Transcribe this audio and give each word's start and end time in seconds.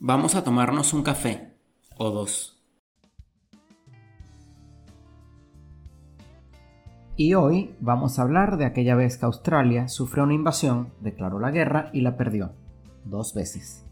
Vamos 0.00 0.36
a 0.36 0.44
tomarnos 0.44 0.94
un 0.94 1.02
café 1.02 1.56
o 1.96 2.10
dos. 2.10 2.62
Y 7.16 7.34
hoy 7.34 7.74
vamos 7.80 8.16
a 8.16 8.22
hablar 8.22 8.58
de 8.58 8.64
aquella 8.64 8.94
vez 8.94 9.18
que 9.18 9.26
Australia 9.26 9.88
sufrió 9.88 10.22
una 10.22 10.34
invasión, 10.34 10.92
declaró 11.00 11.40
la 11.40 11.50
guerra 11.50 11.90
y 11.92 12.02
la 12.02 12.16
perdió. 12.16 12.52
Dos 13.06 13.34
veces. 13.34 13.84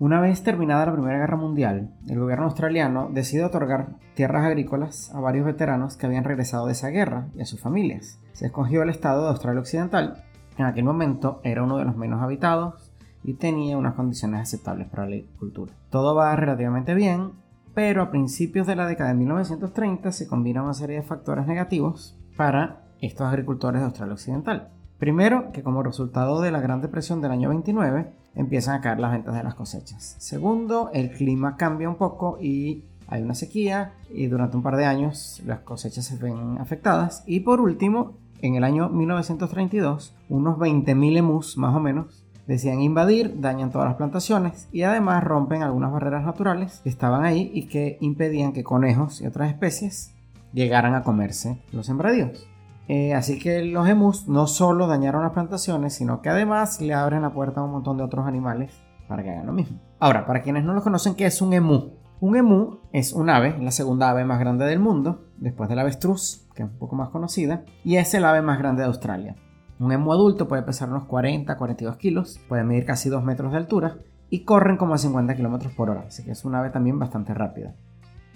Una 0.00 0.20
vez 0.20 0.42
terminada 0.42 0.86
la 0.86 0.94
Primera 0.94 1.20
Guerra 1.20 1.36
Mundial, 1.36 1.94
el 2.08 2.18
gobierno 2.18 2.46
australiano 2.46 3.08
decidió 3.12 3.46
otorgar 3.46 4.00
tierras 4.14 4.46
agrícolas 4.46 5.14
a 5.14 5.20
varios 5.20 5.46
veteranos 5.46 5.96
que 5.96 6.06
habían 6.06 6.24
regresado 6.24 6.66
de 6.66 6.72
esa 6.72 6.88
guerra 6.88 7.28
y 7.36 7.42
a 7.42 7.46
sus 7.46 7.60
familias. 7.60 8.18
Se 8.32 8.46
escogió 8.46 8.82
el 8.82 8.90
estado 8.90 9.22
de 9.22 9.28
Australia 9.28 9.60
Occidental, 9.60 10.24
en 10.58 10.64
aquel 10.64 10.84
momento 10.84 11.40
era 11.44 11.62
uno 11.62 11.76
de 11.76 11.84
los 11.84 11.96
menos 11.96 12.22
habitados 12.22 12.85
y 13.26 13.34
tenía 13.34 13.76
unas 13.76 13.94
condiciones 13.94 14.40
aceptables 14.40 14.88
para 14.88 15.02
la 15.02 15.16
agricultura. 15.16 15.74
Todo 15.90 16.14
va 16.14 16.34
relativamente 16.36 16.94
bien, 16.94 17.32
pero 17.74 18.00
a 18.00 18.10
principios 18.10 18.68
de 18.68 18.76
la 18.76 18.86
década 18.86 19.10
de 19.10 19.16
1930 19.16 20.12
se 20.12 20.28
combina 20.28 20.62
una 20.62 20.74
serie 20.74 20.96
de 20.96 21.02
factores 21.02 21.46
negativos 21.48 22.16
para 22.36 22.84
estos 23.00 23.26
agricultores 23.26 23.80
de 23.80 23.86
Australia 23.86 24.14
Occidental. 24.14 24.68
Primero, 24.98 25.50
que 25.52 25.64
como 25.64 25.82
resultado 25.82 26.40
de 26.40 26.52
la 26.52 26.60
Gran 26.60 26.80
Depresión 26.80 27.20
del 27.20 27.32
año 27.32 27.48
29, 27.48 28.12
empiezan 28.36 28.76
a 28.76 28.80
caer 28.80 29.00
las 29.00 29.10
ventas 29.10 29.34
de 29.34 29.42
las 29.42 29.56
cosechas. 29.56 30.14
Segundo, 30.18 30.90
el 30.94 31.10
clima 31.10 31.56
cambia 31.56 31.88
un 31.88 31.96
poco 31.96 32.38
y 32.40 32.84
hay 33.08 33.22
una 33.22 33.34
sequía 33.34 33.94
y 34.08 34.28
durante 34.28 34.56
un 34.56 34.62
par 34.62 34.76
de 34.76 34.86
años 34.86 35.42
las 35.44 35.60
cosechas 35.60 36.04
se 36.04 36.16
ven 36.16 36.58
afectadas. 36.60 37.24
Y 37.26 37.40
por 37.40 37.60
último, 37.60 38.14
en 38.40 38.54
el 38.54 38.62
año 38.62 38.88
1932, 38.88 40.14
unos 40.28 40.58
20.000 40.58 41.16
emus 41.16 41.58
más 41.58 41.74
o 41.74 41.80
menos 41.80 42.25
decían 42.46 42.80
invadir, 42.80 43.40
dañan 43.40 43.70
todas 43.70 43.88
las 43.88 43.96
plantaciones 43.96 44.68
y 44.72 44.82
además 44.82 45.24
rompen 45.24 45.62
algunas 45.62 45.92
barreras 45.92 46.24
naturales 46.24 46.80
que 46.82 46.88
estaban 46.88 47.24
ahí 47.24 47.50
y 47.52 47.66
que 47.66 47.98
impedían 48.00 48.52
que 48.52 48.64
conejos 48.64 49.20
y 49.20 49.26
otras 49.26 49.50
especies 49.50 50.14
llegaran 50.52 50.94
a 50.94 51.02
comerse 51.02 51.62
los 51.72 51.86
sembradíos. 51.86 52.48
Eh, 52.88 53.14
así 53.14 53.38
que 53.38 53.64
los 53.64 53.88
emus 53.88 54.28
no 54.28 54.46
solo 54.46 54.86
dañaron 54.86 55.22
las 55.22 55.32
plantaciones, 55.32 55.94
sino 55.94 56.22
que 56.22 56.28
además 56.28 56.80
le 56.80 56.94
abren 56.94 57.22
la 57.22 57.32
puerta 57.32 57.60
a 57.60 57.64
un 57.64 57.72
montón 57.72 57.96
de 57.96 58.04
otros 58.04 58.26
animales 58.26 58.72
para 59.08 59.22
que 59.22 59.30
hagan 59.30 59.46
lo 59.46 59.52
mismo. 59.52 59.80
Ahora, 59.98 60.24
para 60.26 60.42
quienes 60.42 60.64
no 60.64 60.72
lo 60.72 60.82
conocen, 60.82 61.14
¿qué 61.14 61.26
es 61.26 61.42
un 61.42 61.52
emu? 61.52 61.90
Un 62.20 62.36
emu 62.36 62.78
es 62.92 63.12
un 63.12 63.28
ave, 63.28 63.58
la 63.60 63.70
segunda 63.72 64.10
ave 64.10 64.24
más 64.24 64.38
grande 64.38 64.64
del 64.66 64.78
mundo, 64.78 65.26
después 65.36 65.68
del 65.68 65.78
avestruz, 65.78 66.46
que 66.54 66.62
es 66.62 66.68
un 66.68 66.78
poco 66.78 66.96
más 66.96 67.10
conocida, 67.10 67.64
y 67.84 67.96
es 67.96 68.14
el 68.14 68.24
ave 68.24 68.40
más 68.40 68.58
grande 68.58 68.82
de 68.82 68.88
Australia. 68.88 69.36
Un 69.78 69.92
emu 69.92 70.12
adulto 70.12 70.48
puede 70.48 70.62
pesar 70.62 70.88
unos 70.88 71.04
40-42 71.04 71.96
kilos, 71.96 72.40
puede 72.48 72.64
medir 72.64 72.86
casi 72.86 73.08
2 73.08 73.22
metros 73.22 73.52
de 73.52 73.58
altura 73.58 73.98
y 74.30 74.44
corren 74.44 74.76
como 74.76 74.94
a 74.94 74.98
50 74.98 75.36
kilómetros 75.36 75.72
por 75.74 75.90
hora, 75.90 76.04
así 76.08 76.24
que 76.24 76.32
es 76.32 76.44
un 76.44 76.54
ave 76.54 76.70
también 76.70 76.98
bastante 76.98 77.34
rápida. 77.34 77.74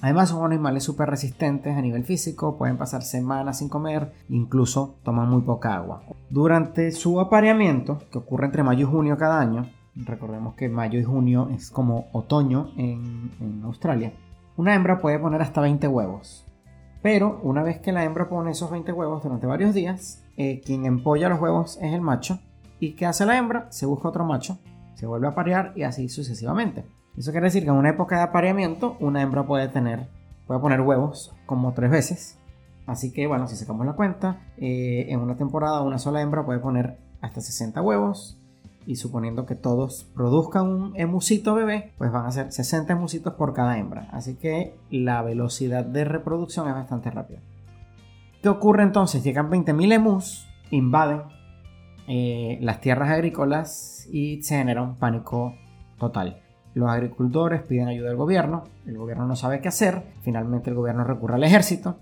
Además 0.03 0.31
son 0.31 0.45
animales 0.45 0.85
súper 0.85 1.11
resistentes 1.11 1.77
a 1.77 1.83
nivel 1.83 2.05
físico, 2.05 2.57
pueden 2.57 2.79
pasar 2.79 3.03
semanas 3.03 3.59
sin 3.59 3.69
comer, 3.69 4.13
incluso 4.31 4.97
toman 5.03 5.29
muy 5.29 5.43
poca 5.43 5.75
agua. 5.75 6.03
Durante 6.31 6.91
su 6.93 7.21
apareamiento, 7.21 7.99
que 8.11 8.19
ocurre 8.19 8.47
entre 8.47 8.63
mayo 8.63 8.87
y 8.87 8.91
junio 8.91 9.19
cada 9.19 9.41
año, 9.41 9.67
recordemos 9.95 10.55
que 10.55 10.71
mayo 10.71 10.99
y 10.99 11.05
junio 11.05 11.51
es 11.51 11.71
como 11.71 12.07
otoño 12.13 12.71
en, 12.77 13.61
Australia, 13.65 14.15
una 14.57 14.75
hembra 14.75 15.01
puede 15.01 15.19
poner 15.19 15.43
hasta 15.43 15.61
20 15.61 15.87
huevos. 15.89 16.47
Pero 17.03 17.41
una 17.43 17.63
vez 17.63 17.81
que 17.81 17.93
la 17.93 18.05
hembra 18.05 18.29
pone 18.29 18.51
esos 18.51 18.71
20 18.71 18.93
huevos 18.93 19.23
durante 19.23 19.47
varios 19.47 19.75
días, 19.75 20.23
eh, 20.37 20.61
quien 20.65 20.85
empolla 20.85 21.29
los 21.29 21.41
huevos 21.41 21.79
es 21.81 21.93
el 21.93 22.01
macho. 22.01 22.41
¿Y 22.79 22.95
qué 22.95 23.07
hace 23.07 23.27
la 23.27 23.39
hembra? 23.39 23.67
Se 23.71 23.87
busca 23.87 24.09
otro 24.09 24.25
macho, 24.25 24.59
se 24.95 25.07
vuelve 25.07 25.29
a 25.29 25.35
parear 25.35 25.73
y 25.77 25.83
así 25.83 26.09
sucesivamente. 26.09 26.85
Eso 27.17 27.33
quiere 27.33 27.47
decir 27.47 27.65
que 27.65 27.71
en 27.71 27.77
una 27.77 27.91
época 27.91 28.17
de 28.17 28.23
apareamiento 28.23 28.97
una 29.01 29.23
hembra 29.23 29.47
puede 29.47 29.69
tener, 29.69 30.09
puede 30.47 30.61
poner 30.61 30.81
huevos 30.81 31.35
como 31.47 31.73
tres 31.73 31.91
veces. 31.91 32.39
Así 32.87 33.13
que 33.13 33.27
bueno, 33.27 33.47
si 33.47 33.57
sacamos 33.57 33.87
la 33.87 33.93
cuenta, 33.95 34.41
eh, 34.57 35.07
en 35.09 35.21
una 35.21 35.37
temporada 35.37 35.83
una 35.83 35.99
sola 35.99 36.21
hembra 36.23 36.45
puede 36.45 36.59
poner 36.59 36.99
hasta 37.21 37.41
60 37.41 37.81
huevos. 37.83 38.40
Y 38.87 38.97
suponiendo 38.97 39.47
que 39.47 39.55
todos 39.55 40.05
produzcan 40.15 40.67
un 40.67 40.93
emusito 40.97 41.55
bebé, 41.55 41.93
pues 41.99 42.11
van 42.11 42.27
a 42.27 42.33
ser 42.33 42.51
60 42.51 42.93
emusitos 42.93 43.35
por 43.35 43.53
cada 43.53 43.79
hembra. 43.79 44.09
Así 44.13 44.37
que 44.37 44.75
la 44.91 45.23
velocidad 45.23 45.85
de 45.85 46.05
reproducción 46.05 46.69
es 46.69 46.75
bastante 46.75 47.11
rápida. 47.11 47.41
¿Qué 48.43 48.49
ocurre 48.49 48.83
entonces? 48.83 49.23
Llegan 49.23 49.51
20.000 49.51 49.93
emus, 49.93 50.47
invaden 50.71 51.23
eh, 52.09 52.59
las 52.61 52.81
tierras 52.81 53.11
agrícolas 53.11 54.09
y 54.11 54.43
se 54.43 54.57
genera 54.57 54.83
un 54.83 54.97
pánico 54.97 55.55
total. 55.99 56.41
Los 56.75 56.89
agricultores 56.89 57.63
piden 57.63 57.89
ayuda 57.89 58.11
al 58.11 58.17
gobierno, 58.17 58.65
el 58.87 58.97
gobierno 58.97 59.27
no 59.27 59.37
sabe 59.37 59.61
qué 59.61 59.69
hacer, 59.69 60.05
finalmente 60.23 60.71
el 60.71 60.77
gobierno 60.77 61.05
recurre 61.05 61.35
al 61.35 61.45
ejército, 61.45 61.99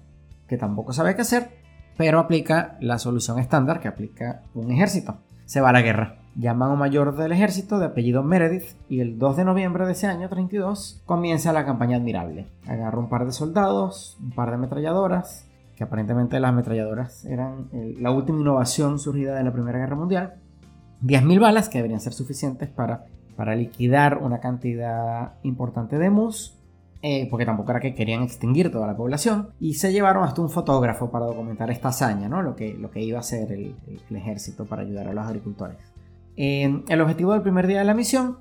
que 0.46 0.58
tampoco 0.58 0.92
sabe 0.92 1.14
qué 1.14 1.22
hacer, 1.22 1.50
pero 1.96 2.20
aplica 2.20 2.76
la 2.80 2.98
solución 2.98 3.38
estándar 3.38 3.80
que 3.80 3.88
aplica 3.88 4.42
un 4.54 4.70
ejército. 4.70 5.18
Se 5.46 5.60
va 5.60 5.70
a 5.70 5.72
la 5.72 5.82
guerra. 5.82 6.17
Llaman 6.38 6.70
un 6.70 6.78
mayor 6.78 7.16
del 7.16 7.32
ejército 7.32 7.78
de 7.78 7.86
apellido 7.86 8.22
Meredith 8.22 8.76
y 8.88 9.00
el 9.00 9.18
2 9.18 9.36
de 9.36 9.44
noviembre 9.44 9.84
de 9.86 9.92
ese 9.92 10.06
año 10.06 10.28
32 10.28 11.02
comienza 11.04 11.52
la 11.52 11.66
campaña 11.66 11.96
admirable. 11.96 12.46
Agarra 12.66 12.98
un 12.98 13.08
par 13.08 13.26
de 13.26 13.32
soldados, 13.32 14.16
un 14.22 14.30
par 14.30 14.48
de 14.48 14.54
ametralladoras, 14.54 15.46
que 15.76 15.84
aparentemente 15.84 16.38
las 16.40 16.50
ametralladoras 16.50 17.24
eran 17.24 17.68
la 17.72 18.10
última 18.12 18.40
innovación 18.40 18.98
surgida 18.98 19.34
de 19.34 19.44
la 19.44 19.52
Primera 19.52 19.78
Guerra 19.78 19.96
Mundial. 19.96 20.34
10.000 21.02 21.40
balas 21.40 21.68
que 21.68 21.78
deberían 21.78 22.00
ser 22.00 22.12
suficientes 22.12 22.68
para 22.68 23.04
para 23.38 23.54
liquidar 23.54 24.18
una 24.18 24.40
cantidad 24.40 25.34
importante 25.44 25.96
de 25.96 26.10
mus, 26.10 26.56
eh, 27.02 27.28
porque 27.30 27.46
tampoco 27.46 27.70
era 27.70 27.78
que 27.78 27.94
querían 27.94 28.24
extinguir 28.24 28.72
toda 28.72 28.88
la 28.88 28.96
población, 28.96 29.50
y 29.60 29.74
se 29.74 29.92
llevaron 29.92 30.24
hasta 30.24 30.42
un 30.42 30.50
fotógrafo 30.50 31.12
para 31.12 31.26
documentar 31.26 31.70
esta 31.70 31.90
hazaña, 31.90 32.28
¿no? 32.28 32.42
lo, 32.42 32.56
que, 32.56 32.74
lo 32.74 32.90
que 32.90 33.00
iba 33.00 33.18
a 33.18 33.20
hacer 33.20 33.52
el, 33.52 33.76
ejército 34.10 34.64
para 34.64 34.82
ayudar 34.82 35.06
a 35.06 35.12
los 35.12 35.24
agricultores. 35.24 35.76
El 36.38 37.00
objetivo 37.00 37.32
del 37.32 37.42
primer 37.42 37.66
día 37.66 37.80
de 37.80 37.84
la 37.84 37.94
misión 37.94 38.38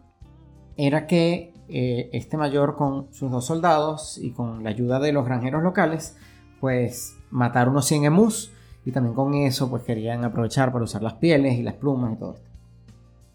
era 0.75 1.07
que 1.07 1.53
eh, 1.67 2.09
este 2.13 2.37
mayor 2.37 2.75
con 2.75 3.11
sus 3.11 3.31
dos 3.31 3.45
soldados 3.45 4.17
y 4.19 4.31
con 4.31 4.63
la 4.63 4.69
ayuda 4.69 4.99
de 4.99 5.11
los 5.11 5.25
granjeros 5.25 5.63
locales, 5.63 6.15
pues 6.61 7.17
matar 7.31 7.69
unos 7.69 7.85
100 7.87 8.05
emus 8.05 8.53
y 8.85 8.91
también 8.91 9.15
con 9.15 9.33
eso 9.33 9.69
pues 9.69 9.83
querían 9.83 10.23
aprovechar 10.23 10.71
para 10.71 10.85
usar 10.85 11.01
las 11.01 11.15
pieles 11.15 11.57
y 11.57 11.63
las 11.63 11.73
plumas 11.73 12.13
y 12.13 12.15
todo 12.17 12.35
esto. 12.35 12.47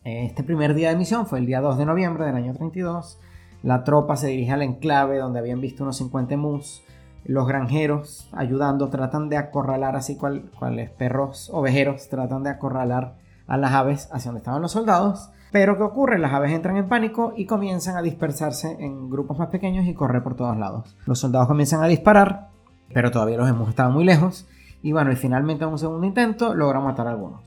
Este 0.04 0.42
primer 0.42 0.74
día 0.74 0.90
de 0.90 0.96
misión 0.96 1.26
fue 1.26 1.40
el 1.40 1.46
día 1.46 1.60
2 1.60 1.78
de 1.78 1.84
noviembre 1.84 2.24
del 2.24 2.36
año 2.36 2.54
32. 2.54 3.18
La 3.62 3.84
tropa 3.84 4.16
se 4.16 4.28
dirige 4.28 4.52
al 4.52 4.62
enclave 4.62 5.18
donde 5.18 5.40
habían 5.40 5.60
visto 5.60 5.82
unos 5.84 5.96
50 5.96 6.36
mus. 6.36 6.82
Los 7.24 7.46
granjeros, 7.46 8.28
ayudando, 8.32 8.88
tratan 8.88 9.28
de 9.28 9.36
acorralar, 9.36 9.94
así 9.94 10.16
cual, 10.16 10.50
cuales 10.58 10.90
perros 10.90 11.50
ovejeros, 11.52 12.08
tratan 12.08 12.42
de 12.42 12.50
acorralar 12.50 13.14
a 13.52 13.58
las 13.58 13.72
aves 13.72 14.08
hacia 14.12 14.30
donde 14.30 14.38
estaban 14.38 14.62
los 14.62 14.72
soldados. 14.72 15.30
Pero 15.52 15.76
¿qué 15.76 15.82
ocurre? 15.82 16.18
Las 16.18 16.32
aves 16.32 16.52
entran 16.52 16.78
en 16.78 16.88
pánico 16.88 17.34
y 17.36 17.44
comienzan 17.44 17.96
a 17.96 18.02
dispersarse 18.02 18.78
en 18.80 19.10
grupos 19.10 19.38
más 19.38 19.48
pequeños 19.48 19.86
y 19.86 19.92
correr 19.92 20.22
por 20.22 20.36
todos 20.36 20.56
lados. 20.56 20.96
Los 21.06 21.18
soldados 21.18 21.48
comienzan 21.48 21.82
a 21.82 21.86
disparar, 21.86 22.48
pero 22.94 23.10
todavía 23.10 23.36
los 23.36 23.48
emus 23.48 23.68
estaban 23.68 23.92
muy 23.92 24.04
lejos. 24.04 24.48
Y 24.82 24.92
bueno, 24.92 25.12
y 25.12 25.16
finalmente 25.16 25.64
en 25.64 25.70
un 25.70 25.78
segundo 25.78 26.06
intento 26.06 26.54
logran 26.54 26.82
matar 26.82 27.06
a 27.06 27.10
algunos. 27.10 27.42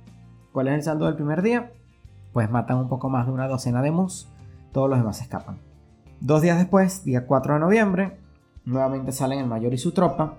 ¿Cuál 0.52 0.68
es 0.68 0.76
el 0.76 0.84
saldo 0.84 1.06
del 1.06 1.16
primer 1.16 1.42
día? 1.42 1.72
pues 2.36 2.52
matan 2.52 2.80
un 2.80 2.90
poco 2.90 3.08
más 3.10 3.28
de 3.28 3.32
una 3.32 3.48
docena 3.48 3.82
de 3.82 3.92
mus, 3.92 4.28
todos 4.74 4.90
los 4.90 5.00
demás 5.00 5.22
escapan. 5.22 5.58
Dos 6.20 6.42
días 6.42 6.58
después, 6.58 7.06
día 7.06 7.26
4 7.26 7.54
de 7.54 7.60
noviembre, 7.62 8.18
nuevamente 8.66 9.14
salen 9.14 9.40
el 9.40 9.48
mayor 9.48 9.74
y 9.74 9.78
su 9.78 9.94
tropa 9.94 10.34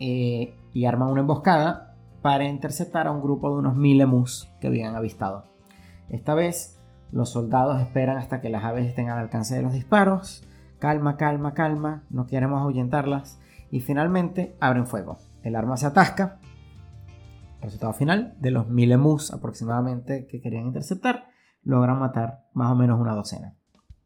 eh, 0.00 0.52
y 0.74 0.84
arman 0.84 1.10
una 1.10 1.20
emboscada 1.20 1.87
para 2.28 2.44
interceptar 2.44 3.06
a 3.06 3.10
un 3.10 3.22
grupo 3.22 3.48
de 3.48 3.56
unos 3.56 3.74
mil 3.74 3.98
emus 4.02 4.50
que 4.60 4.66
habían 4.66 4.94
avistado. 4.94 5.46
Esta 6.10 6.34
vez, 6.34 6.78
los 7.10 7.30
soldados 7.30 7.80
esperan 7.80 8.18
hasta 8.18 8.42
que 8.42 8.50
las 8.50 8.64
aves 8.64 8.86
estén 8.86 9.08
al 9.08 9.16
alcance 9.16 9.56
de 9.56 9.62
los 9.62 9.72
disparos. 9.72 10.46
Calma, 10.78 11.16
calma, 11.16 11.54
calma, 11.54 12.04
no 12.10 12.26
queremos 12.26 12.60
ahuyentarlas. 12.60 13.40
Y 13.70 13.80
finalmente 13.80 14.58
abren 14.60 14.86
fuego. 14.86 15.16
El 15.42 15.56
arma 15.56 15.78
se 15.78 15.86
atasca 15.86 16.38
Resultado 17.62 17.94
final, 17.94 18.36
de 18.40 18.50
los 18.50 18.68
mil 18.68 18.92
emus 18.92 19.32
aproximadamente 19.32 20.26
que 20.26 20.42
querían 20.42 20.66
interceptar, 20.66 21.30
logran 21.62 21.98
matar 21.98 22.44
más 22.52 22.70
o 22.70 22.74
menos 22.74 23.00
una 23.00 23.14
docena. 23.14 23.56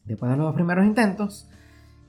Después 0.04 0.30
de 0.30 0.36
los 0.36 0.46
dos 0.46 0.54
primeros 0.54 0.86
intentos, 0.86 1.50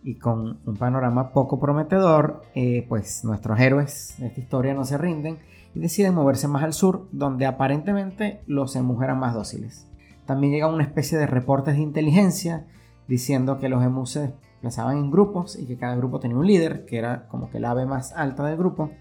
y 0.04 0.16
con 0.16 0.60
un 0.66 0.76
panorama 0.78 1.32
poco 1.32 1.60
prometedor, 1.60 2.42
eh, 2.56 2.86
pues 2.90 3.24
nuestros 3.24 3.60
héroes 3.60 4.16
de 4.18 4.28
esta 4.28 4.42
historia 4.42 4.74
no 4.74 4.86
se 4.86 4.98
rinden 4.98 5.40
y 5.74 5.80
deciden 5.80 6.14
moverse 6.14 6.48
más 6.48 6.64
al 6.64 6.74
sur, 6.74 7.08
donde 7.12 7.46
aparentemente 7.46 8.42
los 8.46 8.76
emus 8.76 9.02
eran 9.02 9.20
más 9.20 9.34
dóciles. 9.34 9.88
También 10.26 10.54
llega 10.54 10.68
una 10.68 10.84
especie 10.84 11.18
de 11.18 11.28
reportes 11.28 11.76
de 11.76 11.82
inteligencia 11.82 12.68
diciendo 13.08 13.60
que 13.60 13.70
los 13.70 13.84
emus 13.84 14.12
se 14.12 14.20
desplazaban 14.20 14.98
en 14.98 15.12
grupos 15.12 15.58
y 15.58 15.66
que 15.66 15.78
cada 15.78 15.96
grupo 15.96 16.20
tenía 16.20 16.38
un 16.38 16.48
líder, 16.48 16.86
que 16.86 16.98
era 16.98 17.28
como 17.28 17.50
que 17.50 17.58
el 17.58 17.66
ave 17.66 17.86
más 17.86 18.14
alta 18.14 18.46
del 18.46 18.58
grupo, 18.58 18.92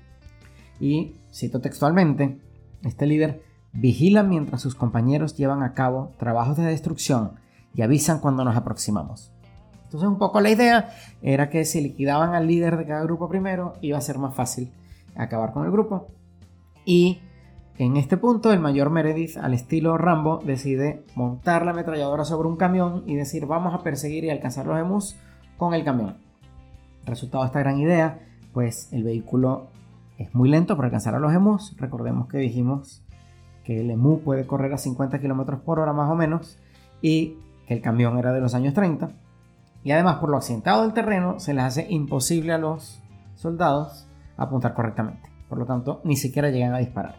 y, 0.81 1.15
cito 1.33 1.61
textualmente, 1.61 2.41
este 2.83 3.07
líder 3.07 3.43
vigila 3.73 4.23
mientras 4.23 4.61
sus 4.61 4.75
compañeros 4.75 5.37
llevan 5.37 5.63
a 5.63 5.75
cabo 5.75 6.13
trabajos 6.19 6.57
de 6.57 6.65
destrucción 6.65 7.35
y 7.75 7.83
avisan 7.83 8.19
cuando 8.19 8.45
nos 8.45 8.57
aproximamos. 8.57 9.33
Entonces 9.93 10.09
un 10.09 10.17
poco 10.17 10.41
la 10.41 10.49
idea 10.49 10.89
era 11.21 11.51
que 11.51 11.67
si 11.67 11.83
liquidaban 11.83 12.35
al 12.35 12.47
líder 12.47 12.79
de 12.79 12.87
cada 12.87 13.03
grupo 13.03 13.29
primero, 13.29 13.75
iba 13.83 13.99
a 13.99 14.01
ser 14.01 14.17
más 14.17 14.35
fácil 14.35 14.73
acabar 15.15 15.53
con 15.53 15.67
el 15.67 15.71
grupo. 15.71 16.07
Y 16.87 17.21
en 17.77 17.99
este 17.99 18.17
punto 18.17 18.55
el 18.55 18.59
mayor 18.59 18.89
Meredith, 18.89 19.37
al 19.37 19.53
estilo 19.53 19.99
Rambo, 19.99 20.39
decide 20.39 21.05
montar 21.15 21.67
la 21.67 21.73
ametralladora 21.73 22.25
sobre 22.25 22.49
un 22.49 22.57
camión 22.57 23.03
y 23.07 23.17
decir 23.17 23.45
vamos 23.45 23.75
a 23.75 23.83
perseguir 23.83 24.25
y 24.25 24.31
alcanzar 24.31 24.65
los 24.65 24.79
emus 24.79 25.15
con 25.59 25.75
el 25.75 25.85
camión. 25.85 26.17
Resultado 27.05 27.45
de 27.45 27.49
esta 27.49 27.61
gran 27.61 27.79
idea, 27.79 28.19
pues 28.55 28.91
el 28.95 29.05
vehículo 29.05 29.67
es 30.17 30.35
muy 30.35 30.49
lento 30.49 30.75
para 30.75 30.87
alcanzar 30.87 31.15
a 31.17 31.21
los 31.21 31.35
emus. 31.35 31.77
Recordemos 31.77 32.29
que 32.29 32.39
dijimos 32.39 33.03
que 33.63 33.81
el 33.81 33.91
emu 33.91 34.21
puede 34.21 34.47
correr 34.47 34.73
a 34.73 34.79
50 34.79 35.19
km 35.19 35.59
por 35.59 35.81
hora 35.81 35.93
más 35.93 36.11
o 36.11 36.15
menos 36.15 36.59
y 37.03 37.37
que 37.67 37.75
el 37.75 37.83
camión 37.83 38.17
era 38.17 38.33
de 38.33 38.41
los 38.41 38.55
años 38.55 38.73
30 38.73 39.11
y 39.85 39.91
además 39.91 40.17
por 40.17 40.31
lo 40.31 40.37
accidentado 40.37 40.83
del 40.83 40.93
terreno 40.93 41.41
se 41.41 41.55
les 41.55 41.65
hace 41.65 41.87
imposible 41.91 42.53
a 42.53 42.59
los 42.59 43.01
soldados 43.35 44.07
apuntar 44.37 44.75
correctamente. 44.75 45.29
Por 45.49 45.59
lo 45.59 45.67
tanto, 45.67 46.01
ni 46.05 46.17
siquiera 46.17 46.51
llegan 46.51 46.75
a 46.75 46.79
disparar. 46.79 47.17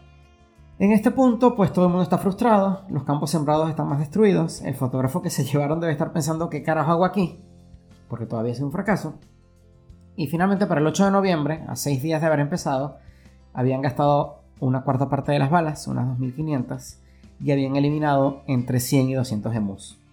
En 0.78 0.90
este 0.90 1.12
punto, 1.12 1.54
pues 1.54 1.72
todo 1.72 1.84
el 1.84 1.90
mundo 1.90 2.02
está 2.02 2.18
frustrado, 2.18 2.82
los 2.88 3.04
campos 3.04 3.30
sembrados 3.30 3.70
están 3.70 3.88
más 3.88 4.00
destruidos, 4.00 4.60
el 4.62 4.74
fotógrafo 4.74 5.22
que 5.22 5.30
se 5.30 5.44
llevaron 5.44 5.78
debe 5.78 5.92
estar 5.92 6.12
pensando 6.12 6.50
qué 6.50 6.64
carajo 6.64 6.90
hago 6.90 7.04
aquí, 7.04 7.44
porque 8.08 8.26
todavía 8.26 8.52
es 8.52 8.60
un 8.60 8.72
fracaso. 8.72 9.14
Y 10.16 10.26
finalmente 10.26 10.66
para 10.66 10.80
el 10.80 10.86
8 10.86 11.04
de 11.04 11.10
noviembre, 11.12 11.64
a 11.68 11.76
6 11.76 12.02
días 12.02 12.20
de 12.20 12.26
haber 12.26 12.40
empezado, 12.40 12.96
habían 13.52 13.82
gastado 13.82 14.42
una 14.58 14.82
cuarta 14.82 15.08
parte 15.08 15.30
de 15.30 15.38
las 15.38 15.50
balas, 15.50 15.86
unas 15.86 16.08
2500, 16.08 16.98
y 17.40 17.52
habían 17.52 17.76
eliminado 17.76 18.42
entre 18.48 18.80
100 18.80 19.10
y 19.10 19.14
200 19.14 19.54
emus 19.54 20.03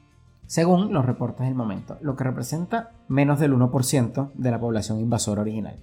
según 0.51 0.92
los 0.92 1.06
reportes 1.06 1.45
del 1.45 1.56
momento, 1.56 1.98
lo 2.01 2.18
que 2.18 2.25
representa 2.25 2.92
menos 3.07 3.39
del 3.39 3.53
1% 3.53 4.31
de 4.33 4.51
la 4.51 4.59
población 4.59 5.00
invasora 5.00 5.44
original. 5.44 5.80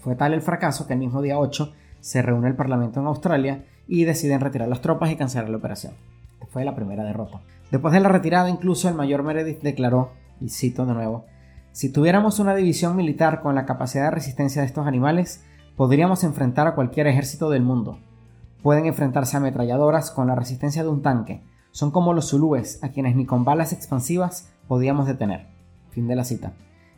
Fue 0.00 0.16
tal 0.16 0.32
el 0.32 0.40
fracaso 0.40 0.86
que 0.86 0.94
el 0.94 1.00
mismo 1.00 1.20
día 1.20 1.38
8 1.38 1.74
se 2.00 2.22
reúne 2.22 2.48
el 2.48 2.56
Parlamento 2.56 2.98
en 2.98 3.06
Australia 3.06 3.66
y 3.86 4.04
deciden 4.04 4.40
retirar 4.40 4.68
las 4.68 4.80
tropas 4.80 5.10
y 5.10 5.16
cancelar 5.16 5.50
la 5.50 5.58
operación. 5.58 5.92
Fue 6.48 6.64
la 6.64 6.74
primera 6.74 7.04
derrota. 7.04 7.42
Después 7.70 7.92
de 7.92 8.00
la 8.00 8.08
retirada, 8.08 8.48
incluso 8.48 8.88
el 8.88 8.94
mayor 8.94 9.22
Meredith 9.22 9.60
declaró, 9.60 10.12
y 10.40 10.48
cito 10.48 10.86
de 10.86 10.94
nuevo, 10.94 11.26
si 11.72 11.92
tuviéramos 11.92 12.38
una 12.38 12.54
división 12.54 12.96
militar 12.96 13.42
con 13.42 13.54
la 13.54 13.66
capacidad 13.66 14.04
de 14.04 14.12
resistencia 14.12 14.62
de 14.62 14.66
estos 14.66 14.86
animales, 14.86 15.44
podríamos 15.76 16.24
enfrentar 16.24 16.66
a 16.66 16.74
cualquier 16.74 17.06
ejército 17.06 17.50
del 17.50 17.64
mundo. 17.64 17.98
Pueden 18.62 18.86
enfrentarse 18.86 19.36
a 19.36 19.40
ametralladoras 19.40 20.10
con 20.10 20.28
la 20.28 20.36
resistencia 20.36 20.82
de 20.82 20.88
un 20.88 21.02
tanque, 21.02 21.42
son 21.72 21.90
como 21.90 22.12
los 22.12 22.30
zulúes, 22.30 22.82
a 22.82 22.90
quienes 22.90 23.16
ni 23.16 23.26
con 23.26 23.44
balas 23.44 23.72
expansivas 23.72 24.50
podíamos 24.68 25.06
detener. 25.06 25.46
Fin 25.90 26.08
de 26.08 26.16
la 26.16 26.24
cita. 26.24 26.52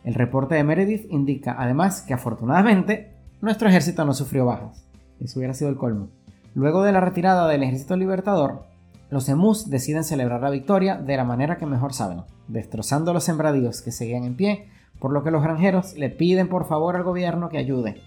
El 0.05 0.15
reporte 0.15 0.55
de 0.55 0.65
Meredith 0.65 1.07
indica 1.11 1.55
además 1.59 2.03
que 2.03 2.15
afortunadamente 2.15 3.13
nuestro 3.41 3.69
ejército 3.69 4.05
no 4.05 4.15
sufrió 4.15 4.47
bajas. 4.47 4.85
Eso 5.21 5.39
hubiera 5.39 5.55
sido 5.55 5.71
el 5.71 5.77
colmo. 5.77 6.09
Luego 6.55 6.83
de 6.83 6.93
la 6.93 7.01
retirada 7.01 7.49
del 7.49 7.63
ejército 7.63 7.97
libertador, 7.97 8.65
los 9.11 9.29
emus 9.29 9.71
deciden 9.71 10.05
celebrar 10.05 10.41
la 10.41 10.51
victoria 10.51 10.97
de 10.97 11.17
la 11.17 11.25
manera 11.25 11.57
que 11.57 11.67
mejor 11.67 11.93
saben, 11.93 12.23
destrozando 12.49 13.13
los 13.13 13.25
sembradíos 13.25 13.83
que 13.83 13.93
seguían 13.93 14.25
en 14.25 14.37
pie, 14.37 14.69
por 14.99 15.13
lo 15.13 15.23
que 15.23 15.31
los 15.31 15.43
granjeros 15.43 15.97
le 15.97 16.11
piden 16.11 16.49
por 16.49 16.67
favor 16.67 16.97
al 16.97 17.03
gobierno 17.03 17.49
que 17.49 17.59
ayude, 17.59 18.01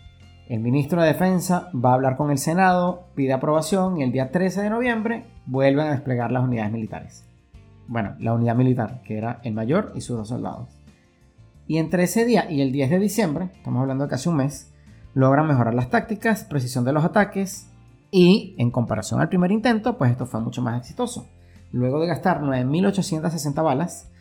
el 0.48 0.60
ministro 0.60 1.02
de 1.02 1.08
Defensa 1.08 1.70
va 1.74 1.92
a 1.92 1.94
hablar 1.96 2.18
con 2.18 2.30
el 2.30 2.38
Senado, 2.38 3.08
pide 3.16 3.34
aprobación 3.34 3.98
y 3.98 4.04
el 4.04 4.12
día 4.12 4.32
13 4.32 4.62
de 4.62 4.70
noviembre 4.70 5.26
vuelven 5.48 5.88
a 5.88 5.92
desplegar 5.92 6.32
las 6.32 6.44
unidades 6.44 6.72
militares. 6.72 7.26
Bueno, 7.88 8.16
la 8.20 8.34
unidad 8.34 8.56
militar, 8.56 9.02
que 9.04 9.18
era 9.18 9.40
el 9.44 9.54
mayor 9.54 9.92
y 9.96 10.02
sus 10.02 10.18
dos 10.18 10.28
soldados. 10.28 10.70
Y 11.68 11.80
entre 11.80 12.04
ese 12.04 12.26
día 12.26 12.50
y 12.50 12.62
el 12.62 12.72
10 12.72 12.92
de 12.92 13.00
diciembre, 13.00 13.50
estamos 13.56 13.82
hablando 13.82 14.04
de 14.04 14.10
casi 14.12 14.30
un 14.30 14.38
mes, 14.38 14.72
logran 15.16 15.48
mejorar 15.48 15.74
las 15.74 15.90
tácticas, 15.90 16.44
precisión 16.44 16.86
de 16.86 16.94
los 16.94 17.04
ataques 17.04 17.72
y, 18.12 18.56
en 18.60 18.70
comparación 18.70 19.22
al 19.22 19.30
primer 19.30 19.52
intento, 19.52 19.98
pues 19.98 20.12
esto 20.12 20.28
fue 20.28 20.42
mucho 20.42 20.62
más 20.62 20.80
exitoso. 20.80 21.28
Luego 21.72 22.00
de 22.00 22.08
gastar 22.08 22.42
9.860 22.42 23.64
balas, 23.64 24.12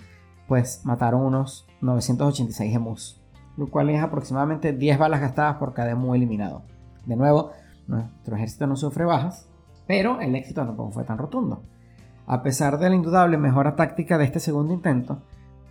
pues 0.48 0.80
mataron 0.84 1.20
unos 1.20 1.66
986 1.82 2.74
emus 2.74 3.23
lo 3.56 3.68
cual 3.68 3.90
es 3.90 4.02
aproximadamente 4.02 4.72
10 4.72 4.98
balas 4.98 5.20
gastadas 5.20 5.56
por 5.56 5.74
cada 5.74 5.90
emu 5.90 6.14
eliminado. 6.14 6.62
De 7.06 7.16
nuevo, 7.16 7.52
nuestro 7.86 8.36
ejército 8.36 8.66
no 8.66 8.76
sufre 8.76 9.04
bajas, 9.04 9.48
pero 9.86 10.20
el 10.20 10.34
éxito 10.34 10.64
tampoco 10.64 10.92
fue 10.92 11.04
tan 11.04 11.18
rotundo. 11.18 11.62
A 12.26 12.42
pesar 12.42 12.78
de 12.78 12.88
la 12.88 12.96
indudable 12.96 13.36
mejora 13.36 13.76
táctica 13.76 14.16
de 14.16 14.24
este 14.24 14.40
segundo 14.40 14.72
intento, 14.72 15.18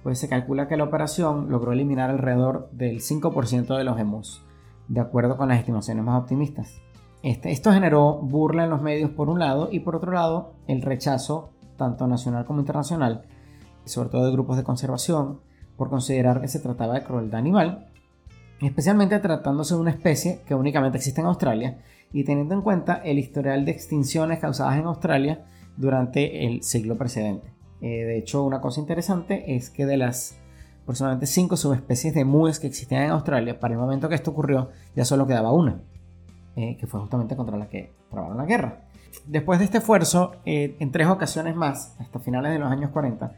pues 0.03 0.19
se 0.19 0.29
calcula 0.29 0.67
que 0.67 0.77
la 0.77 0.83
operación 0.83 1.49
logró 1.49 1.71
eliminar 1.71 2.09
alrededor 2.09 2.69
del 2.71 2.99
5% 2.99 3.77
de 3.77 3.83
los 3.83 3.99
emus, 3.99 4.45
de 4.87 4.99
acuerdo 4.99 5.37
con 5.37 5.49
las 5.49 5.59
estimaciones 5.59 6.03
más 6.03 6.21
optimistas. 6.21 6.81
Este, 7.23 7.51
esto 7.51 7.71
generó 7.71 8.19
burla 8.21 8.65
en 8.65 8.69
los 8.69 8.81
medios 8.81 9.09
por 9.11 9.29
un 9.29 9.39
lado 9.39 9.69
y 9.71 9.79
por 9.79 9.95
otro 9.95 10.11
lado 10.11 10.53
el 10.67 10.81
rechazo, 10.81 11.51
tanto 11.77 12.05
nacional 12.05 12.45
como 12.45 12.59
internacional, 12.59 13.23
sobre 13.85 14.09
todo 14.09 14.25
de 14.25 14.31
grupos 14.33 14.57
de 14.57 14.63
conservación, 14.63 15.39
por 15.77 15.89
considerar 15.89 16.41
que 16.41 16.47
se 16.47 16.59
trataba 16.59 16.95
de 16.95 17.03
crueldad 17.03 17.39
animal, 17.39 17.87
especialmente 18.61 19.19
tratándose 19.19 19.75
de 19.75 19.81
una 19.81 19.91
especie 19.91 20.41
que 20.45 20.55
únicamente 20.55 20.97
existe 20.97 21.21
en 21.21 21.27
Australia 21.27 21.79
y 22.11 22.23
teniendo 22.23 22.53
en 22.53 22.61
cuenta 22.61 23.01
el 23.03 23.19
historial 23.19 23.65
de 23.65 23.71
extinciones 23.71 24.39
causadas 24.39 24.77
en 24.77 24.85
Australia 24.85 25.45
durante 25.77 26.45
el 26.45 26.63
siglo 26.63 26.97
precedente. 26.97 27.51
Eh, 27.81 28.05
de 28.05 28.17
hecho, 28.17 28.43
una 28.43 28.61
cosa 28.61 28.79
interesante 28.79 29.55
es 29.55 29.69
que 29.69 29.85
de 29.85 29.97
las 29.97 30.37
aproximadamente 30.83 31.25
5 31.25 31.57
subespecies 31.57 32.13
de 32.13 32.25
mues 32.25 32.59
que 32.59 32.67
existían 32.67 33.03
en 33.03 33.11
Australia, 33.11 33.59
para 33.59 33.73
el 33.73 33.79
momento 33.79 34.09
que 34.09 34.15
esto 34.15 34.31
ocurrió, 34.31 34.69
ya 34.95 35.05
solo 35.05 35.25
quedaba 35.25 35.51
una, 35.51 35.81
eh, 36.55 36.77
que 36.77 36.87
fue 36.87 36.99
justamente 36.99 37.35
contra 37.35 37.57
la 37.57 37.67
que 37.67 37.93
trabaron 38.11 38.37
la 38.37 38.45
guerra. 38.45 38.85
Después 39.25 39.59
de 39.59 39.65
este 39.65 39.77
esfuerzo, 39.77 40.33
eh, 40.45 40.75
en 40.79 40.91
tres 40.91 41.07
ocasiones 41.07 41.55
más, 41.55 41.95
hasta 41.99 42.19
finales 42.19 42.51
de 42.51 42.59
los 42.59 42.69
años 42.69 42.91
40, 42.91 43.33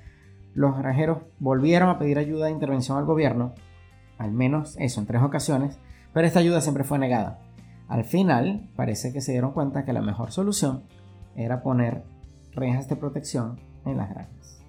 los 0.56 0.78
granjeros 0.78 1.20
volvieron 1.38 1.90
a 1.90 2.00
pedir 2.00 2.18
ayuda 2.18 2.46
de 2.46 2.52
intervención 2.52 2.98
al 2.98 3.06
gobierno, 3.06 3.54
al 4.18 4.32
menos 4.32 4.76
eso 4.80 5.02
en 5.02 5.06
tres 5.06 5.22
ocasiones, 5.22 5.78
pero 6.14 6.26
esta 6.26 6.40
ayuda 6.40 6.62
siempre 6.62 6.86
fue 6.86 6.98
negada. 6.98 7.40
Al 7.90 8.06
final, 8.06 8.70
parece 8.76 9.14
que 9.14 9.22
se 9.22 9.34
dieron 9.34 9.52
cuenta 9.52 9.84
que 9.84 9.94
la 9.94 10.02
mejor 10.02 10.32
solución 10.32 10.84
era 11.36 11.62
poner 11.62 12.04
rejas 12.54 12.88
de 12.88 12.96
protección 12.96 13.60
en 13.86 13.98
las 13.98 14.10
granjas. 14.10 14.64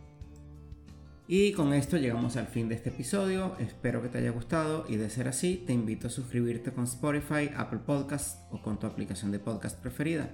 Y 1.28 1.52
con 1.52 1.72
esto 1.72 1.96
llegamos 1.96 2.36
al 2.36 2.46
fin 2.46 2.68
de 2.68 2.74
este 2.74 2.90
episodio. 2.90 3.56
Espero 3.58 4.02
que 4.02 4.08
te 4.08 4.18
haya 4.18 4.30
gustado 4.30 4.84
y 4.88 4.96
de 4.96 5.08
ser 5.08 5.28
así, 5.28 5.62
te 5.66 5.72
invito 5.72 6.08
a 6.08 6.10
suscribirte 6.10 6.72
con 6.72 6.84
Spotify, 6.84 7.50
Apple 7.56 7.80
Podcasts 7.86 8.38
o 8.50 8.60
con 8.60 8.78
tu 8.78 8.86
aplicación 8.86 9.30
de 9.30 9.38
podcast 9.38 9.80
preferida. 9.80 10.30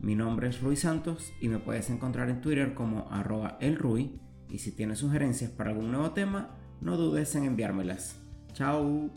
Mi 0.00 0.14
nombre 0.14 0.48
es 0.48 0.60
Rui 0.62 0.76
Santos 0.76 1.32
y 1.40 1.48
me 1.48 1.58
puedes 1.58 1.90
encontrar 1.90 2.30
en 2.30 2.40
Twitter 2.40 2.72
como 2.74 3.08
arroba 3.10 3.58
elrui 3.60 4.18
y 4.50 4.58
si 4.58 4.72
tienes 4.72 4.98
sugerencias 4.98 5.50
para 5.50 5.70
algún 5.70 5.90
nuevo 5.90 6.10
tema, 6.12 6.56
no 6.80 6.96
dudes 6.96 7.34
en 7.34 7.44
enviármelas. 7.44 8.16
Chao. 8.52 9.10